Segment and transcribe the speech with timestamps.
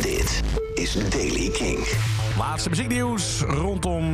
[0.00, 0.42] Dit
[0.74, 1.78] is Daily King.
[2.38, 4.04] Laatste muzieknieuws rondom...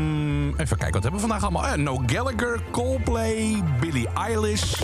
[0.56, 1.67] Even kijken, wat hebben we vandaag allemaal?
[1.67, 4.83] Eh, no Gallagher, Coldplay, Billie Eilish...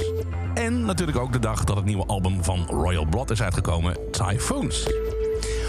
[0.55, 4.91] en natuurlijk ook de dag dat het nieuwe album van Royal Blood is uitgekomen, Typhoons.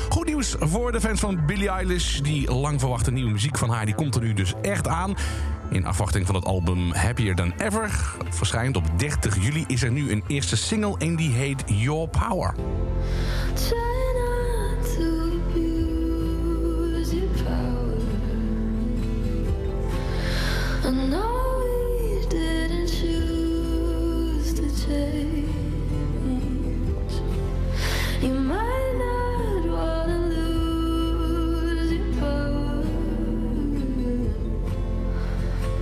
[0.09, 2.19] Goed nieuws voor de fans van Billie Eilish.
[2.19, 5.15] Die lang verwachte nieuwe muziek van haar, die komt er nu dus echt aan.
[5.69, 8.15] In afwachting van het album Happier Than Ever.
[8.29, 12.53] Verschijnt op 30 juli is er nu een eerste single en die heet Your Power.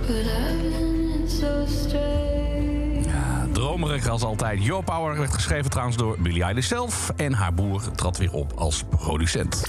[0.08, 2.47] But I've been so strange.
[3.68, 4.64] Dromerig als altijd.
[4.64, 7.12] Your Power werd geschreven trouwens door Billie Eilish zelf.
[7.16, 9.62] En haar broer trad weer op als producent.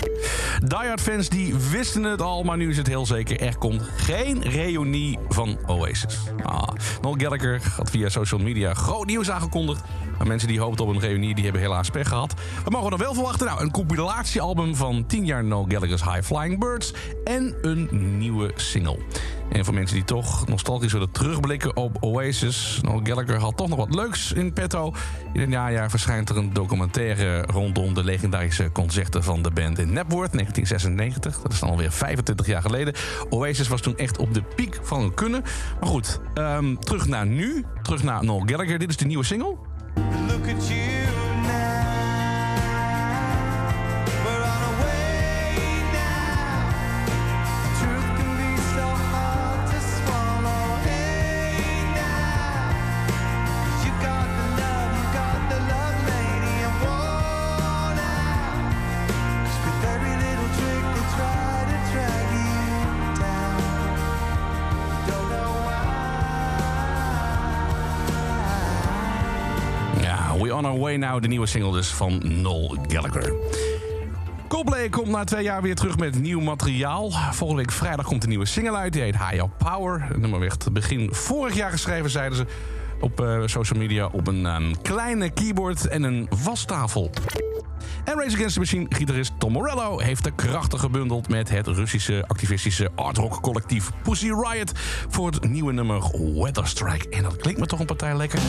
[0.60, 3.40] Die Hard fans die wisten het al, maar nu is het heel zeker.
[3.40, 6.18] Er komt geen reunie van Oasis.
[6.44, 6.68] Ah,
[7.02, 9.84] Noel Gallagher had via social media groot nieuws aangekondigd.
[10.18, 12.34] Maar mensen die hoopten op een reunie, die hebben helaas pech gehad.
[12.64, 13.48] We mogen nog wel verwachten.
[13.48, 16.94] Nou, een compilatiealbum van 10 jaar Noel Gallagher's High Flying Birds.
[17.24, 19.00] En een nieuwe single.
[19.52, 22.80] En voor mensen die toch nostalgisch willen terugblikken op Oasis...
[22.82, 24.94] Noel Gallagher had toch nog wat leuks in petto.
[25.34, 29.94] In het najaar verschijnt er een documentaire rondom de legendarische concerten van de band in
[29.94, 31.42] Napworth, 1996.
[31.42, 32.94] Dat is dan alweer 25 jaar geleden.
[33.30, 35.44] Oasis was toen echt op de piek van hun kunnen.
[35.80, 37.66] Maar goed, ehm, terug naar nu.
[37.82, 38.80] Terug naar Noel Gallagher.
[38.80, 39.56] Dit is de nieuwe single.
[40.28, 40.99] Look at you
[70.40, 73.34] Ja, We On Our Way Now, de nieuwe single dus van Noel Gallagher.
[74.48, 77.12] Coldplay komt na twee jaar weer terug met nieuw materiaal.
[77.12, 78.94] Volgende week vrijdag komt een nieuwe single uit.
[78.94, 80.04] Die heet High Power.
[80.08, 82.46] Het nummer werd begin vorig jaar geschreven, zeiden ze
[83.00, 84.06] op eh, social media...
[84.06, 87.12] op een ehm, kleine keyboard en een wastafel.
[88.04, 92.24] En Race Against the Machine gitarist Tom Morello heeft de krachten gebundeld met het Russische
[92.28, 94.72] activistische artrock collectief Pussy Riot
[95.10, 96.02] voor het nieuwe nummer
[96.36, 97.10] Weather Strike.
[97.10, 98.40] En dat klinkt me toch een partij lekker.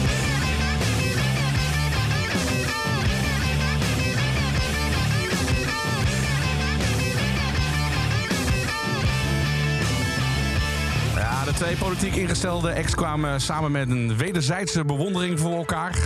[11.50, 15.98] De twee politiek ingestelde ex kwamen samen met een wederzijdse bewondering voor elkaar.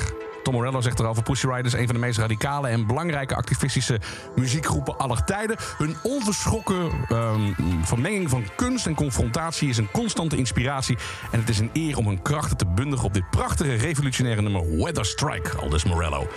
[0.43, 4.01] Tom Morello zegt erover: Pussy Riot is een van de meest radicale en belangrijke activistische
[4.35, 5.57] muziekgroepen aller tijden.
[5.79, 10.99] Hun onverschrokken ehm, vermenging van kunst en confrontatie is een constante inspiratie.
[11.31, 14.77] En het is een eer om hun krachten te bundigen op dit prachtige revolutionaire nummer
[14.77, 16.29] Weather Strike, aldus Morello.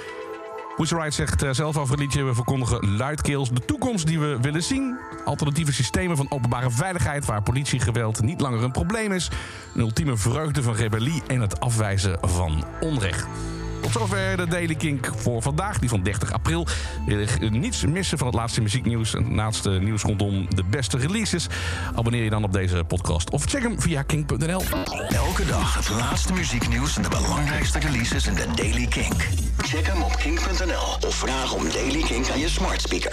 [0.78, 2.24] Riot zegt eh, zelf over het liedje...
[2.24, 4.98] we verkondigen luidkeels de toekomst die we willen zien.
[5.26, 7.26] Alternatieve systemen van openbare veiligheid...
[7.26, 9.30] waar politiegeweld niet langer een probleem is.
[9.74, 13.28] Een ultieme vreugde van rebellie en het afwijzen van onrecht.
[13.88, 16.68] Tot zover de Daily Kink voor vandaag, die van 30 april.
[17.06, 19.14] Wil je niets missen van het laatste muzieknieuws...
[19.14, 21.48] en het laatste nieuws rondom de beste releases?
[21.96, 24.62] Abonneer je dan op deze podcast of check hem via kink.nl.
[25.10, 29.28] Elke dag het laatste muzieknieuws en de belangrijkste releases in de Daily Kink.
[29.58, 33.06] Check hem op kink.nl of vraag om Daily Kink aan je smart speaker.